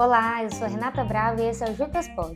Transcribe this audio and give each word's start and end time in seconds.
Olá, 0.00 0.42
eu 0.42 0.50
sou 0.50 0.66
Renata 0.66 1.04
Brava 1.04 1.42
e 1.42 1.44
esse 1.44 1.62
é 1.62 1.70
o 1.70 1.76
Juntas 1.76 2.08
Pod, 2.08 2.34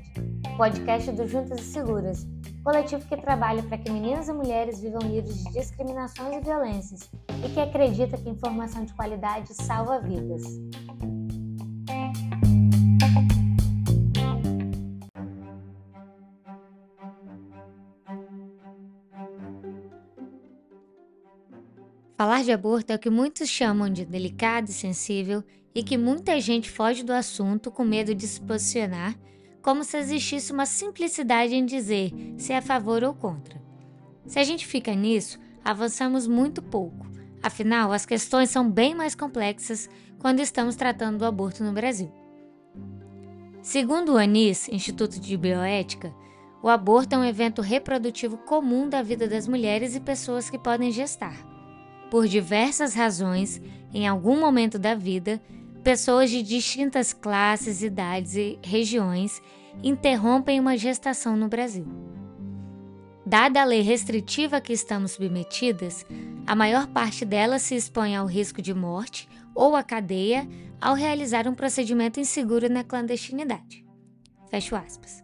podcast 0.59 1.11
do 1.13 1.27
Juntas 1.27 1.61
e 1.61 1.65
Seguras, 1.65 2.27
coletivo 2.63 3.09
que 3.09 3.17
trabalha 3.17 3.63
para 3.63 3.79
que 3.79 3.91
meninas 3.91 4.29
e 4.29 4.35
mulheres 4.35 4.81
vivam 4.83 5.01
livres 5.01 5.43
de 5.43 5.51
discriminações 5.51 6.37
e 6.37 6.41
violências 6.43 7.11
e 7.43 7.49
que 7.49 7.61
acredita 7.61 8.19
que 8.19 8.29
informação 8.29 8.85
de 8.85 8.93
qualidade 8.93 9.55
salva 9.55 9.99
vidas. 9.99 10.43
Falar 22.25 22.43
de 22.43 22.53
aborto 22.53 22.91
é 22.91 22.97
o 22.97 22.99
que 22.99 23.11
muitos 23.11 23.51
chamam 23.51 23.91
de 23.91 24.03
delicado 24.03 24.71
e 24.71 24.73
sensível 24.73 25.45
e 25.75 25.83
que 25.83 25.99
muita 25.99 26.41
gente 26.41 26.71
foge 26.71 27.03
do 27.03 27.13
assunto 27.13 27.71
com 27.71 27.85
medo 27.85 28.15
de 28.15 28.27
se 28.27 28.41
posicionar, 28.41 29.15
como 29.61 29.85
se 29.85 29.99
existisse 29.99 30.51
uma 30.51 30.65
simplicidade 30.65 31.55
em 31.55 31.67
dizer 31.67 32.15
se 32.39 32.55
é 32.55 32.57
a 32.57 32.63
favor 32.63 33.05
ou 33.05 33.13
contra. 33.13 33.61
Se 34.27 34.39
a 34.39 34.43
gente 34.43 34.67
fica 34.67 34.95
nisso, 34.95 35.39
avançamos 35.63 36.27
muito 36.27 36.63
pouco. 36.63 37.07
Afinal, 37.43 37.93
as 37.93 38.07
questões 38.07 38.49
são 38.49 38.71
bem 38.71 38.95
mais 38.95 39.15
complexas 39.15 39.87
quando 40.19 40.41
estamos 40.41 40.77
tratando 40.77 41.19
do 41.19 41.27
aborto 41.27 41.63
no 41.63 41.75
Brasil. 41.75 42.11
Segundo 43.61 44.15
o 44.15 44.17
ANIS, 44.17 44.67
Instituto 44.71 45.21
de 45.21 45.37
Bioética, 45.37 46.11
o 46.63 46.71
aborto 46.71 47.15
é 47.17 47.19
um 47.19 47.25
evento 47.25 47.61
reprodutivo 47.61 48.39
comum 48.39 48.89
da 48.89 49.03
vida 49.03 49.29
das 49.29 49.47
mulheres 49.47 49.95
e 49.95 50.01
pessoas 50.01 50.49
que 50.49 50.59
podem 50.59 50.91
gestar. 50.91 51.53
Por 52.15 52.29
diversas 52.29 52.95
razões, 52.95 53.61
em 53.93 54.07
algum 54.07 54.39
momento 54.39 54.79
da 54.79 54.95
vida, 54.95 55.43
pessoas 55.83 56.31
de 56.31 56.45
distintas 56.45 57.13
classes, 57.13 57.83
idades 57.83 58.37
e 58.37 58.57
regiões 58.63 59.43
interrompem 59.83 60.61
uma 60.61 60.77
gestação 60.77 61.37
no 61.37 61.49
Brasil. 61.49 61.85
Dada 63.27 63.61
a 63.61 63.65
lei 63.65 63.81
restritiva 63.81 64.61
que 64.61 64.73
estamos 64.73 65.11
submetidas, 65.11 66.07
a 66.47 66.55
maior 66.55 66.87
parte 66.87 67.25
delas 67.25 67.63
se 67.63 67.75
expõe 67.75 68.15
ao 68.15 68.27
risco 68.27 68.63
de 68.63 68.73
morte 68.73 69.29
ou 69.53 69.75
à 69.75 69.83
cadeia 69.83 70.47
ao 70.81 70.95
realizar 70.95 71.49
um 71.49 71.55
procedimento 71.57 72.21
inseguro 72.21 72.71
na 72.71 72.85
clandestinidade. 72.85 73.85
Fecho 74.53 74.77
aspas. 74.77 75.21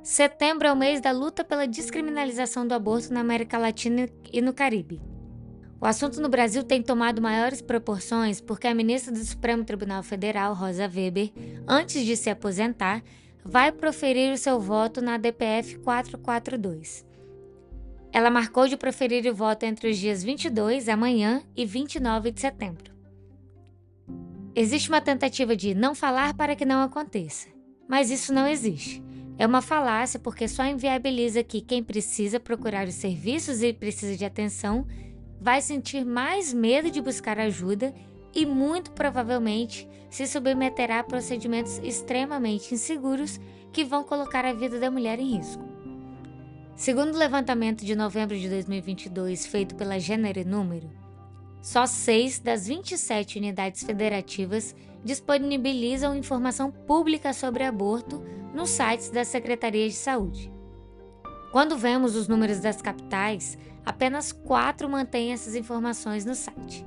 Setembro 0.00 0.68
é 0.68 0.72
o 0.72 0.76
mês 0.76 1.00
da 1.00 1.10
luta 1.10 1.42
pela 1.42 1.66
descriminalização 1.66 2.64
do 2.64 2.72
aborto 2.72 3.12
na 3.12 3.18
América 3.18 3.58
Latina 3.58 4.08
e 4.32 4.40
no 4.40 4.54
Caribe. 4.54 5.13
O 5.80 5.86
assunto 5.86 6.20
no 6.20 6.28
Brasil 6.28 6.62
tem 6.64 6.82
tomado 6.82 7.20
maiores 7.20 7.60
proporções 7.60 8.40
porque 8.40 8.66
a 8.66 8.74
ministra 8.74 9.12
do 9.12 9.24
Supremo 9.24 9.64
Tribunal 9.64 10.02
Federal, 10.02 10.54
Rosa 10.54 10.84
Weber, 10.88 11.32
antes 11.66 12.04
de 12.04 12.16
se 12.16 12.30
aposentar, 12.30 13.02
vai 13.44 13.70
proferir 13.70 14.32
o 14.32 14.38
seu 14.38 14.58
voto 14.58 15.02
na 15.02 15.18
DPF 15.18 15.78
442. 15.78 17.04
Ela 18.12 18.30
marcou 18.30 18.68
de 18.68 18.76
proferir 18.76 19.26
o 19.30 19.34
voto 19.34 19.64
entre 19.64 19.90
os 19.90 19.98
dias 19.98 20.22
22, 20.22 20.88
amanhã, 20.88 21.42
e 21.56 21.66
29 21.66 22.30
de 22.30 22.40
setembro. 22.40 22.94
Existe 24.54 24.88
uma 24.88 25.00
tentativa 25.00 25.56
de 25.56 25.74
não 25.74 25.96
falar 25.96 26.32
para 26.34 26.54
que 26.54 26.64
não 26.64 26.80
aconteça, 26.80 27.48
mas 27.88 28.10
isso 28.12 28.32
não 28.32 28.46
existe. 28.46 29.02
É 29.36 29.44
uma 29.44 29.60
falácia 29.60 30.20
porque 30.20 30.46
só 30.46 30.64
inviabiliza 30.64 31.42
que 31.42 31.60
quem 31.60 31.82
precisa 31.82 32.38
procurar 32.38 32.86
os 32.86 32.94
serviços 32.94 33.62
e 33.62 33.72
precisa 33.72 34.16
de 34.16 34.24
atenção 34.24 34.86
vai 35.44 35.60
sentir 35.60 36.06
mais 36.06 36.54
medo 36.54 36.90
de 36.90 37.02
buscar 37.02 37.38
ajuda 37.38 37.94
e, 38.34 38.46
muito 38.46 38.92
provavelmente, 38.92 39.86
se 40.08 40.26
submeterá 40.26 41.00
a 41.00 41.04
procedimentos 41.04 41.76
extremamente 41.84 42.72
inseguros 42.72 43.38
que 43.70 43.84
vão 43.84 44.02
colocar 44.02 44.46
a 44.46 44.54
vida 44.54 44.80
da 44.80 44.90
mulher 44.90 45.18
em 45.18 45.36
risco. 45.36 45.62
Segundo 46.74 47.14
o 47.14 47.18
levantamento 47.18 47.84
de 47.84 47.94
novembro 47.94 48.38
de 48.38 48.48
2022 48.48 49.44
feito 49.44 49.74
pela 49.74 50.00
Gênero 50.00 50.40
e 50.40 50.46
Número, 50.46 50.90
só 51.60 51.84
seis 51.84 52.38
das 52.38 52.66
27 52.66 53.36
unidades 53.36 53.84
federativas 53.84 54.74
disponibilizam 55.04 56.16
informação 56.16 56.70
pública 56.70 57.34
sobre 57.34 57.64
aborto 57.64 58.24
nos 58.54 58.70
sites 58.70 59.10
da 59.10 59.26
Secretaria 59.26 59.86
de 59.86 59.94
Saúde. 59.94 60.50
Quando 61.52 61.76
vemos 61.76 62.16
os 62.16 62.28
números 62.28 62.60
das 62.60 62.80
capitais, 62.80 63.58
apenas 63.84 64.32
quatro 64.32 64.88
mantêm 64.88 65.32
essas 65.32 65.54
informações 65.54 66.24
no 66.24 66.34
site. 66.34 66.84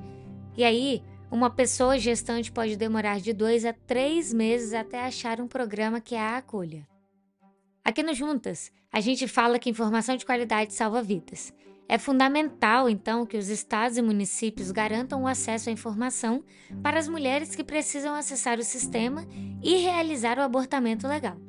E 0.56 0.64
aí, 0.64 1.02
uma 1.30 1.50
pessoa 1.50 1.98
gestante 1.98 2.50
pode 2.50 2.76
demorar 2.76 3.20
de 3.20 3.32
dois 3.32 3.64
a 3.64 3.72
três 3.72 4.32
meses 4.32 4.72
até 4.72 5.04
achar 5.04 5.40
um 5.40 5.46
programa 5.46 6.00
que 6.00 6.16
a 6.16 6.38
acolha. 6.38 6.86
Aqui 7.84 8.02
no 8.02 8.14
Juntas, 8.14 8.72
a 8.92 9.00
gente 9.00 9.28
fala 9.28 9.58
que 9.58 9.70
informação 9.70 10.16
de 10.16 10.26
qualidade 10.26 10.72
salva 10.74 11.02
vidas. 11.02 11.52
É 11.88 11.96
fundamental, 11.96 12.88
então, 12.88 13.24
que 13.24 13.38
os 13.38 13.48
estados 13.48 13.96
e 13.96 14.02
municípios 14.02 14.70
garantam 14.70 15.22
o 15.22 15.26
acesso 15.26 15.70
à 15.70 15.72
informação 15.72 16.44
para 16.82 16.98
as 16.98 17.08
mulheres 17.08 17.54
que 17.54 17.64
precisam 17.64 18.14
acessar 18.14 18.58
o 18.58 18.62
sistema 18.62 19.26
e 19.62 19.76
realizar 19.76 20.38
o 20.38 20.42
abortamento 20.42 21.08
legal. 21.08 21.47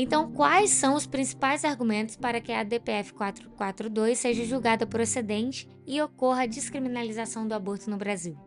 Então, 0.00 0.30
quais 0.30 0.70
são 0.70 0.94
os 0.94 1.08
principais 1.08 1.64
argumentos 1.64 2.14
para 2.14 2.40
que 2.40 2.52
a 2.52 2.62
DPF 2.62 3.12
442 3.14 4.16
seja 4.16 4.44
julgada 4.44 4.86
procedente 4.86 5.68
e 5.84 6.00
ocorra 6.00 6.42
a 6.42 6.46
descriminalização 6.46 7.48
do 7.48 7.52
aborto 7.52 7.90
no 7.90 7.96
Brasil? 7.96 8.38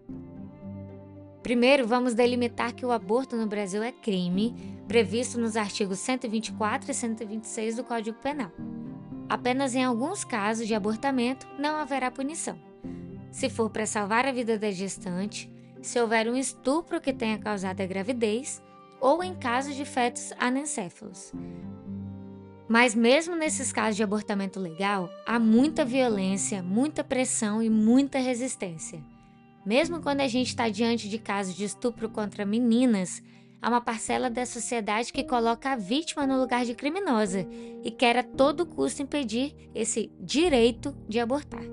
Primeiro, 1.43 1.85
vamos 1.85 2.13
delimitar 2.13 2.73
que 2.73 2.85
o 2.85 2.91
aborto 2.91 3.35
no 3.35 3.47
Brasil 3.47 3.83
é 3.83 3.91
crime, 3.91 4.55
previsto 4.87 5.37
nos 5.37 5.57
artigos 5.57 5.99
124 5.99 6.89
e 6.89 6.93
126 6.93 7.75
do 7.75 7.83
Código 7.83 8.17
Penal. 8.19 8.51
Apenas 9.27 9.75
em 9.75 9.83
alguns 9.83 10.23
casos 10.23 10.65
de 10.65 10.73
abortamento 10.73 11.45
não 11.59 11.75
haverá 11.75 12.09
punição. 12.09 12.57
Se 13.29 13.49
for 13.49 13.69
para 13.69 13.85
salvar 13.85 14.25
a 14.25 14.31
vida 14.31 14.57
da 14.57 14.71
gestante, 14.71 15.51
se 15.81 15.99
houver 15.99 16.29
um 16.29 16.35
estupro 16.35 17.01
que 17.01 17.11
tenha 17.11 17.37
causado 17.37 17.81
a 17.81 17.85
gravidez 17.85 18.61
ou 19.01 19.23
em 19.23 19.33
casos 19.33 19.75
de 19.75 19.83
fetos 19.83 20.31
anencéfalos. 20.39 21.33
Mas 22.69 22.95
mesmo 22.95 23.35
nesses 23.35 23.73
casos 23.73 23.97
de 23.97 24.03
abortamento 24.03 24.57
legal, 24.57 25.09
há 25.25 25.37
muita 25.37 25.83
violência, 25.83 26.63
muita 26.63 27.03
pressão 27.03 27.61
e 27.61 27.69
muita 27.69 28.19
resistência. 28.19 29.03
Mesmo 29.65 30.01
quando 30.01 30.21
a 30.21 30.27
gente 30.27 30.47
está 30.47 30.69
diante 30.69 31.09
de 31.09 31.17
casos 31.17 31.53
de 31.53 31.65
estupro 31.65 32.07
contra 32.09 32.45
meninas, 32.45 33.21
há 33.61 33.67
uma 33.67 33.81
parcela 33.81 34.29
da 34.29 34.45
sociedade 34.45 35.11
que 35.11 35.23
coloca 35.23 35.71
a 35.71 35.75
vítima 35.75 36.25
no 36.25 36.39
lugar 36.39 36.63
de 36.63 36.73
criminosa 36.73 37.45
e 37.83 37.91
quer 37.91 38.17
a 38.17 38.23
todo 38.23 38.65
custo 38.65 39.01
impedir 39.01 39.53
esse 39.75 40.09
direito 40.19 40.95
de 41.09 41.19
abortar. 41.19 41.63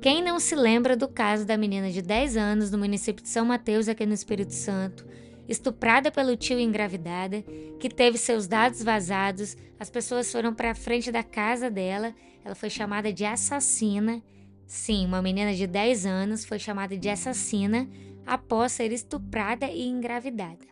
Quem 0.00 0.22
não 0.22 0.40
se 0.40 0.54
lembra 0.54 0.96
do 0.96 1.08
caso 1.08 1.44
da 1.44 1.56
menina 1.56 1.90
de 1.90 2.00
10 2.00 2.36
anos 2.36 2.70
no 2.70 2.78
município 2.78 3.22
de 3.22 3.28
São 3.28 3.44
Mateus, 3.44 3.88
aqui 3.88 4.06
no 4.06 4.14
Espírito 4.14 4.54
Santo, 4.54 5.06
estuprada 5.48 6.10
pelo 6.10 6.36
tio 6.36 6.58
engravidada, 6.58 7.42
que 7.78 7.88
teve 7.88 8.18
seus 8.18 8.46
dados 8.46 8.82
vazados, 8.82 9.56
as 9.78 9.90
pessoas 9.90 10.30
foram 10.30 10.54
para 10.54 10.70
a 10.70 10.74
frente 10.74 11.12
da 11.12 11.22
casa 11.22 11.70
dela, 11.70 12.14
ela 12.44 12.54
foi 12.54 12.70
chamada 12.70 13.12
de 13.12 13.24
assassina. 13.24 14.22
Sim, 14.66 15.06
uma 15.06 15.22
menina 15.22 15.54
de 15.54 15.66
10 15.66 16.06
anos 16.06 16.44
foi 16.44 16.58
chamada 16.58 16.96
de 16.96 17.08
assassina 17.08 17.88
após 18.26 18.72
ser 18.72 18.90
estuprada 18.92 19.66
e 19.66 19.86
engravidada. 19.86 20.66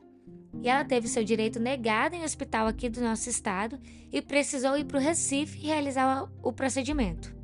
E 0.62 0.68
ela 0.68 0.84
teve 0.84 1.08
seu 1.08 1.24
direito 1.24 1.60
negado 1.60 2.14
em 2.14 2.24
hospital 2.24 2.66
aqui 2.66 2.88
do 2.88 3.00
nosso 3.00 3.28
estado 3.28 3.78
e 4.12 4.22
precisou 4.22 4.76
ir 4.76 4.84
para 4.84 4.98
o 4.98 5.00
Recife 5.00 5.66
realizar 5.66 6.28
o 6.42 6.52
procedimento. 6.52 7.34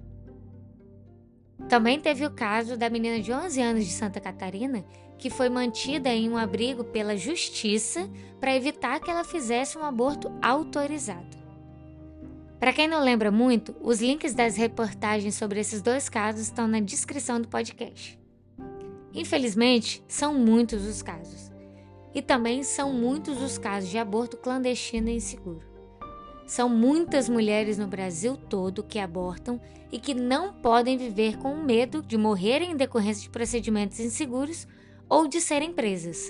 Também 1.68 2.00
teve 2.00 2.26
o 2.26 2.30
caso 2.30 2.76
da 2.76 2.90
menina 2.90 3.20
de 3.20 3.32
11 3.32 3.60
anos 3.62 3.84
de 3.84 3.92
Santa 3.92 4.20
Catarina 4.20 4.84
que 5.20 5.28
foi 5.28 5.50
mantida 5.50 6.08
em 6.08 6.30
um 6.30 6.38
abrigo 6.38 6.82
pela 6.82 7.14
justiça 7.14 8.08
para 8.40 8.56
evitar 8.56 8.98
que 9.00 9.10
ela 9.10 9.22
fizesse 9.22 9.76
um 9.76 9.84
aborto 9.84 10.32
autorizado. 10.40 11.38
Para 12.58 12.72
quem 12.72 12.88
não 12.88 13.04
lembra 13.04 13.30
muito, 13.30 13.76
os 13.82 14.00
links 14.00 14.34
das 14.34 14.56
reportagens 14.56 15.34
sobre 15.34 15.60
esses 15.60 15.82
dois 15.82 16.08
casos 16.08 16.42
estão 16.42 16.66
na 16.66 16.80
descrição 16.80 17.38
do 17.38 17.48
podcast. 17.48 18.18
Infelizmente, 19.12 20.02
são 20.08 20.32
muitos 20.34 20.86
os 20.86 21.02
casos. 21.02 21.52
E 22.14 22.22
também 22.22 22.62
são 22.62 22.92
muitos 22.92 23.42
os 23.42 23.58
casos 23.58 23.90
de 23.90 23.98
aborto 23.98 24.38
clandestino 24.38 25.10
e 25.10 25.16
inseguro. 25.16 25.69
São 26.50 26.68
muitas 26.68 27.28
mulheres 27.28 27.78
no 27.78 27.86
Brasil 27.86 28.36
todo 28.36 28.82
que 28.82 28.98
abortam 28.98 29.60
e 29.92 30.00
que 30.00 30.12
não 30.12 30.52
podem 30.52 30.98
viver 30.98 31.38
com 31.38 31.54
medo 31.54 32.02
de 32.02 32.18
morrerem 32.18 32.72
em 32.72 32.76
decorrência 32.76 33.22
de 33.22 33.30
procedimentos 33.30 34.00
inseguros 34.00 34.66
ou 35.08 35.28
de 35.28 35.40
serem 35.40 35.72
presas. 35.72 36.28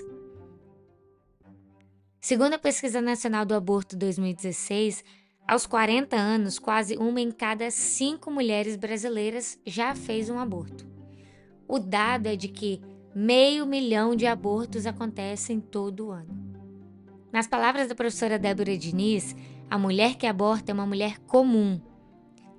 Segundo 2.19 2.53
a 2.53 2.59
Pesquisa 2.59 3.01
Nacional 3.01 3.45
do 3.45 3.55
Aborto 3.55 3.97
2016, 3.97 5.03
aos 5.47 5.65
40 5.65 6.15
anos, 6.15 6.59
quase 6.59 6.97
uma 6.97 7.19
em 7.19 7.31
cada 7.31 7.71
cinco 7.71 8.29
mulheres 8.29 8.75
brasileiras 8.75 9.57
já 9.65 9.95
fez 9.95 10.29
um 10.29 10.37
aborto. 10.37 10.85
O 11.67 11.79
dado 11.79 12.27
é 12.27 12.35
de 12.35 12.47
que 12.47 12.79
meio 13.15 13.65
milhão 13.65 14.15
de 14.15 14.27
abortos 14.27 14.85
acontecem 14.85 15.59
todo 15.59 16.11
ano. 16.11 16.51
Nas 17.33 17.47
palavras 17.47 17.87
da 17.87 17.95
professora 17.95 18.37
Débora 18.37 18.77
Diniz, 18.77 19.35
a 19.71 19.77
mulher 19.77 20.15
que 20.15 20.27
aborta 20.27 20.69
é 20.69 20.73
uma 20.73 20.85
mulher 20.85 21.17
comum. 21.19 21.79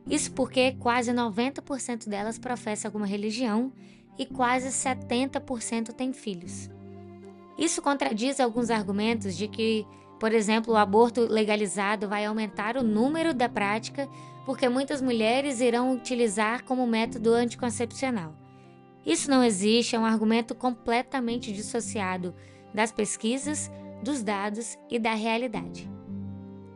Isso 0.09 0.33
porque 0.33 0.73
quase 0.73 1.13
90% 1.13 2.09
delas 2.09 2.39
professa 2.39 2.89
alguma 2.89 3.05
religião 3.05 3.71
e 4.19 4.25
quase 4.25 4.69
70% 4.69 5.93
têm 5.93 6.15
filhos. 6.15 6.71
Isso 7.59 7.83
contradiz 7.83 8.41
alguns 8.41 8.71
argumentos 8.71 9.37
de 9.37 9.47
que, 9.47 9.87
por 10.19 10.33
exemplo, 10.33 10.73
o 10.73 10.77
aborto 10.79 11.31
legalizado 11.31 12.09
vai 12.09 12.25
aumentar 12.25 12.79
o 12.79 12.83
número 12.83 13.35
da 13.35 13.47
prática 13.47 14.09
porque 14.47 14.67
muitas 14.71 15.03
mulheres 15.03 15.61
irão 15.61 15.93
utilizar 15.93 16.65
como 16.65 16.87
método 16.87 17.35
anticoncepcional. 17.35 18.35
Isso 19.05 19.31
não 19.31 19.45
existe, 19.45 19.95
é 19.95 19.99
um 19.99 20.07
argumento 20.07 20.55
completamente 20.55 21.53
dissociado 21.53 22.35
das 22.73 22.91
pesquisas, 22.91 23.71
dos 24.03 24.23
dados 24.23 24.79
e 24.91 24.99
da 24.99 25.13
realidade. 25.13 25.93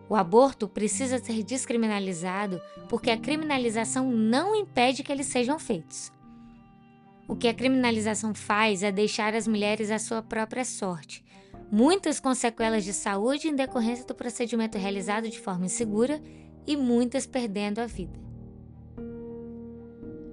O 0.08 0.14
aborto 0.14 0.68
precisa 0.68 1.18
ser 1.18 1.42
descriminalizado 1.42 2.60
porque 2.88 3.10
a 3.10 3.18
criminalização 3.18 4.10
não 4.10 4.54
impede 4.54 5.02
que 5.02 5.10
eles 5.10 5.26
sejam 5.26 5.58
feitos. 5.58 6.12
O 7.28 7.34
que 7.34 7.48
a 7.48 7.54
criminalização 7.54 8.32
faz 8.32 8.84
é 8.84 8.92
deixar 8.92 9.34
as 9.34 9.48
mulheres 9.48 9.90
à 9.90 9.98
sua 9.98 10.22
própria 10.22 10.64
sorte, 10.64 11.24
muitas 11.72 12.20
com 12.20 12.32
sequelas 12.34 12.84
de 12.84 12.92
saúde 12.92 13.48
em 13.48 13.54
decorrência 13.56 14.06
do 14.06 14.14
procedimento 14.14 14.78
realizado 14.78 15.28
de 15.28 15.40
forma 15.40 15.66
insegura 15.66 16.22
e 16.64 16.76
muitas 16.76 17.26
perdendo 17.26 17.80
a 17.80 17.86
vida. 17.86 18.18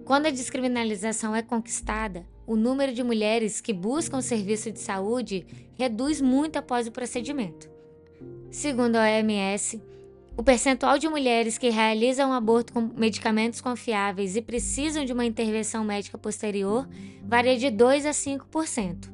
Quando 0.06 0.28
a 0.28 0.32
descriminalização 0.32 1.36
é 1.36 1.42
conquistada, 1.42 2.28
o 2.46 2.56
número 2.56 2.94
de 2.94 3.02
mulheres 3.02 3.60
que 3.60 3.74
buscam 3.74 4.22
serviço 4.22 4.72
de 4.72 4.80
saúde 4.80 5.48
reduz 5.76 6.22
muito 6.22 6.58
após 6.58 6.86
o 6.86 6.92
procedimento. 6.92 7.73
Segundo 8.54 8.98
a 8.98 9.06
OMS, 9.06 9.82
o 10.38 10.44
percentual 10.44 11.00
de 11.00 11.10
mulheres 11.10 11.58
que 11.58 11.72
realizam 11.72 12.32
aborto 12.32 12.72
com 12.72 12.82
medicamentos 12.82 13.60
confiáveis 13.60 14.36
e 14.36 14.44
precisam 14.44 15.04
de 15.04 15.12
uma 15.12 15.26
intervenção 15.26 15.84
médica 15.84 16.20
posterior 16.20 16.88
varia 17.24 17.58
de 17.58 17.72
2 17.72 18.06
a 18.06 18.12
5%. 18.12 19.12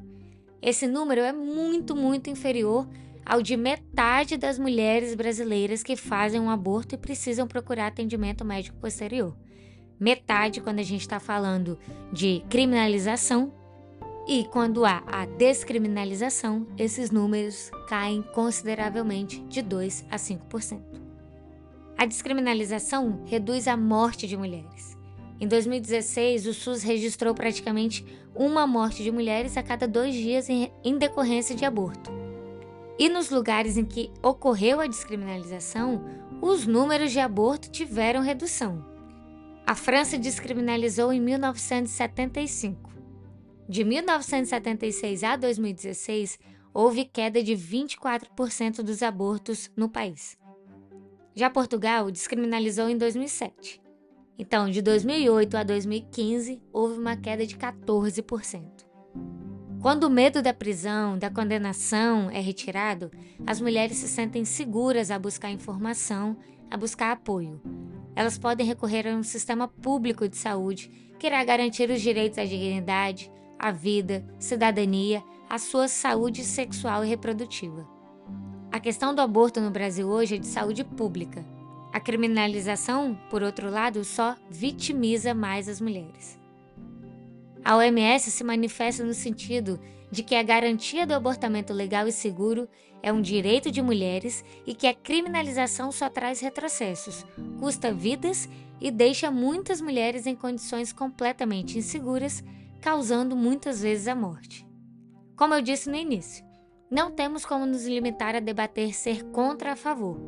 Esse 0.60 0.86
número 0.86 1.22
é 1.22 1.32
muito, 1.32 1.96
muito 1.96 2.28
inferior 2.28 2.86
ao 3.24 3.40
de 3.40 3.56
metade 3.56 4.36
das 4.36 4.58
mulheres 4.58 5.14
brasileiras 5.14 5.82
que 5.82 5.96
fazem 5.96 6.38
um 6.38 6.50
aborto 6.50 6.94
e 6.94 6.98
precisam 6.98 7.48
procurar 7.48 7.86
atendimento 7.86 8.44
médico 8.44 8.76
posterior 8.76 9.34
metade 10.00 10.62
quando 10.62 10.78
a 10.78 10.82
gente 10.82 11.02
está 11.02 11.20
falando 11.20 11.78
de 12.10 12.42
criminalização, 12.48 13.52
e 14.26 14.44
quando 14.44 14.84
há 14.84 15.02
a 15.06 15.24
descriminalização, 15.24 16.66
esses 16.78 17.10
números 17.10 17.70
caem 17.88 18.22
consideravelmente 18.34 19.40
de 19.44 19.62
2 19.62 20.06
a 20.10 20.16
5%. 20.16 20.80
A 21.96 22.06
descriminalização 22.06 23.22
reduz 23.26 23.66
a 23.66 23.76
morte 23.76 24.26
de 24.26 24.36
mulheres. 24.36 24.96
Em 25.40 25.48
2016, 25.48 26.46
o 26.46 26.54
SUS 26.54 26.82
registrou 26.82 27.34
praticamente 27.34 28.04
uma 28.34 28.66
morte 28.66 29.02
de 29.02 29.10
mulheres 29.10 29.56
a 29.56 29.62
cada 29.62 29.88
dois 29.88 30.14
dias 30.14 30.48
em 30.48 30.98
decorrência 30.98 31.54
de 31.54 31.64
aborto. 31.64 32.10
E 32.98 33.08
nos 33.08 33.30
lugares 33.30 33.76
em 33.76 33.84
que 33.84 34.10
ocorreu 34.22 34.80
a 34.80 34.86
descriminalização, 34.86 36.04
os 36.42 36.66
números 36.66 37.12
de 37.12 37.18
aborto 37.18 37.70
tiveram 37.70 38.20
redução. 38.20 38.84
A 39.66 39.74
França 39.74 40.18
descriminalizou 40.18 41.12
em 41.12 41.20
1975. 41.20 42.90
De 43.70 43.84
1976 43.84 45.22
a 45.22 45.36
2016, 45.36 46.40
houve 46.74 47.04
queda 47.04 47.40
de 47.40 47.52
24% 47.52 48.82
dos 48.82 49.00
abortos 49.00 49.70
no 49.76 49.88
país. 49.88 50.36
Já 51.36 51.48
Portugal 51.48 52.10
descriminalizou 52.10 52.88
em 52.88 52.98
2007. 52.98 53.80
Então, 54.36 54.68
de 54.68 54.82
2008 54.82 55.56
a 55.56 55.62
2015, 55.62 56.60
houve 56.72 56.98
uma 56.98 57.16
queda 57.16 57.46
de 57.46 57.56
14%. 57.56 58.64
Quando 59.80 60.02
o 60.02 60.10
medo 60.10 60.42
da 60.42 60.52
prisão, 60.52 61.16
da 61.16 61.30
condenação 61.30 62.28
é 62.28 62.40
retirado, 62.40 63.08
as 63.46 63.60
mulheres 63.60 63.98
se 63.98 64.08
sentem 64.08 64.44
seguras 64.44 65.12
a 65.12 65.18
buscar 65.18 65.48
informação, 65.48 66.36
a 66.68 66.76
buscar 66.76 67.12
apoio, 67.12 67.62
elas 68.16 68.36
podem 68.36 68.66
recorrer 68.66 69.06
a 69.06 69.14
um 69.14 69.22
sistema 69.22 69.68
público 69.68 70.28
de 70.28 70.36
saúde 70.36 70.90
que 71.20 71.28
irá 71.28 71.44
garantir 71.44 71.88
os 71.88 72.00
direitos 72.00 72.36
à 72.36 72.44
dignidade, 72.44 73.30
à 73.60 73.70
vida, 73.70 74.24
cidadania, 74.38 75.22
à 75.48 75.58
sua 75.58 75.86
saúde 75.86 76.42
sexual 76.42 77.04
e 77.04 77.08
reprodutiva. 77.08 77.86
A 78.72 78.80
questão 78.80 79.14
do 79.14 79.20
aborto 79.20 79.60
no 79.60 79.70
Brasil 79.70 80.08
hoje 80.08 80.36
é 80.36 80.38
de 80.38 80.46
saúde 80.46 80.82
pública. 80.82 81.44
A 81.92 82.00
criminalização, 82.00 83.18
por 83.28 83.42
outro 83.42 83.70
lado, 83.70 84.02
só 84.02 84.34
vitimiza 84.48 85.34
mais 85.34 85.68
as 85.68 85.78
mulheres. 85.78 86.40
A 87.62 87.76
OMS 87.76 88.30
se 88.30 88.42
manifesta 88.42 89.04
no 89.04 89.12
sentido 89.12 89.78
de 90.10 90.22
que 90.22 90.34
a 90.34 90.42
garantia 90.42 91.06
do 91.06 91.12
abortamento 91.12 91.74
legal 91.74 92.08
e 92.08 92.12
seguro 92.12 92.66
é 93.02 93.12
um 93.12 93.20
direito 93.20 93.70
de 93.70 93.82
mulheres 93.82 94.42
e 94.66 94.74
que 94.74 94.86
a 94.86 94.94
criminalização 94.94 95.92
só 95.92 96.08
traz 96.08 96.40
retrocessos, 96.40 97.26
custa 97.58 97.92
vidas 97.92 98.48
e 98.80 98.90
deixa 98.90 99.30
muitas 99.30 99.80
mulheres 99.82 100.26
em 100.26 100.34
condições 100.34 100.92
completamente 100.92 101.76
inseguras, 101.76 102.42
causando 102.80 103.36
muitas 103.36 103.82
vezes 103.82 104.08
a 104.08 104.14
morte. 104.14 104.66
Como 105.36 105.54
eu 105.54 105.62
disse 105.62 105.88
no 105.88 105.96
início, 105.96 106.44
não 106.90 107.10
temos 107.10 107.44
como 107.44 107.66
nos 107.66 107.86
limitar 107.86 108.34
a 108.34 108.40
debater 108.40 108.94
ser 108.94 109.24
contra 109.30 109.72
a 109.72 109.76
favor. 109.76 110.18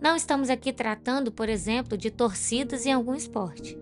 Não 0.00 0.16
estamos 0.16 0.50
aqui 0.50 0.72
tratando, 0.72 1.30
por 1.30 1.48
exemplo, 1.48 1.96
de 1.96 2.10
torcidas 2.10 2.84
em 2.86 2.92
algum 2.92 3.14
esporte. 3.14 3.78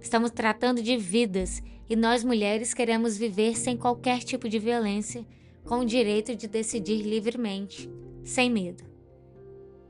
Estamos 0.00 0.30
tratando 0.30 0.82
de 0.82 0.96
vidas 0.96 1.62
e 1.88 1.94
nós 1.94 2.24
mulheres 2.24 2.74
queremos 2.74 3.16
viver 3.16 3.56
sem 3.56 3.76
qualquer 3.76 4.20
tipo 4.20 4.48
de 4.48 4.58
violência, 4.58 5.24
com 5.64 5.80
o 5.80 5.86
direito 5.86 6.34
de 6.34 6.48
decidir 6.48 7.02
livremente, 7.02 7.88
sem 8.24 8.50
medo. 8.50 8.84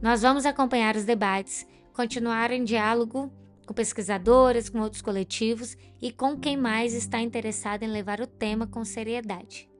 Nós 0.02 0.22
vamos 0.22 0.46
acompanhar 0.46 0.96
os 0.96 1.04
debates, 1.04 1.66
continuar 1.92 2.50
em 2.50 2.64
diálogo 2.64 3.32
com 3.70 3.74
pesquisadoras, 3.74 4.68
com 4.68 4.80
outros 4.80 5.00
coletivos 5.00 5.76
e 6.02 6.10
com 6.10 6.36
quem 6.36 6.56
mais 6.56 6.92
está 6.92 7.20
interessado 7.20 7.84
em 7.84 7.86
levar 7.86 8.20
o 8.20 8.26
tema 8.26 8.66
com 8.66 8.84
seriedade. 8.84 9.70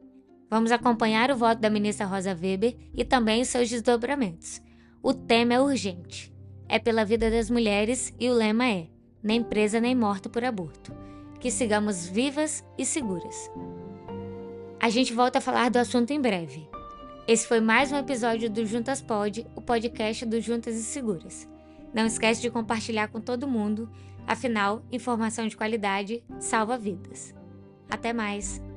Vamos 0.49 0.71
acompanhar 0.71 1.29
o 1.29 1.37
voto 1.37 1.61
da 1.61 1.69
ministra 1.69 2.07
Rosa 2.07 2.31
Weber 2.33 2.77
e 2.95 3.05
também 3.05 3.45
seus 3.45 3.69
desdobramentos. 3.69 4.63
O 5.03 5.13
tema 5.13 5.55
é 5.55 5.61
urgente. 5.61 6.33
É 6.69 6.79
pela 6.79 7.05
vida 7.05 7.29
das 7.33 7.51
mulheres 7.51 8.15
e 8.21 8.31
o 8.31 8.33
lema 8.33 8.65
é: 8.69 8.87
nem 9.21 9.43
presa 9.43 9.81
nem 9.81 9.97
morta 9.97 10.29
por 10.29 10.45
aborto 10.45 10.95
que 11.41 11.51
sigamos 11.51 12.07
vivas 12.07 12.65
e 12.79 12.87
seguras. 12.87 13.51
A 14.79 14.89
gente 14.89 15.13
volta 15.13 15.39
a 15.39 15.43
falar 15.43 15.69
do 15.69 15.79
assunto 15.79 16.13
em 16.13 16.21
breve. 16.21 16.69
Esse 17.27 17.45
foi 17.49 17.61
mais 17.61 17.91
um 17.91 17.97
episódio 17.97 18.49
do 18.49 18.65
Juntas 18.65 19.03
Pod, 19.03 19.45
o 19.57 19.61
podcast 19.61 20.25
do 20.27 20.41
Juntas 20.41 20.77
e 20.77 20.85
Seguras. 20.85 21.49
Não 21.93 22.07
esquece 22.07 22.41
de 22.41 22.51
compartilhar 22.51 23.09
com 23.09 23.21
todo 23.21 23.49
mundo, 23.49 23.91
afinal, 24.27 24.83
informação 24.93 25.47
de 25.47 25.57
qualidade 25.57 26.23
salva 26.39 26.79
vidas. 26.79 27.35
Até 27.91 28.13
mais! 28.13 28.70